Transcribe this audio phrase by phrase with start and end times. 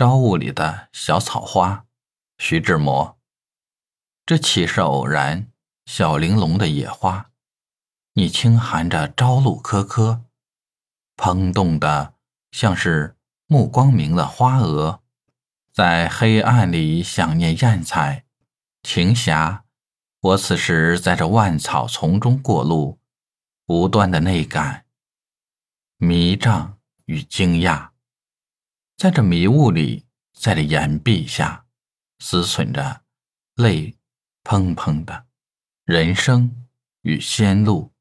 [0.00, 1.84] 朝雾里的小草花，
[2.38, 3.18] 徐志摩。
[4.24, 5.52] 这岂是偶然？
[5.84, 7.30] 小玲珑的野花，
[8.14, 10.24] 你轻含着朝露颗颗，
[11.18, 12.14] 蓬动的
[12.50, 15.02] 像是目光明的花蛾，
[15.70, 18.24] 在黑暗里想念艳彩。
[18.82, 19.66] 晴霞，
[20.20, 22.98] 我此时在这万草丛中过路，
[23.66, 24.86] 无端的内感、
[25.98, 27.89] 迷障与惊讶。
[29.00, 30.04] 在这迷雾里，
[30.38, 31.64] 在这岩壁下，
[32.18, 33.00] 思忖着，
[33.54, 33.96] 泪
[34.44, 35.24] 砰砰的，
[35.86, 36.66] 人生
[37.00, 37.94] 与仙路。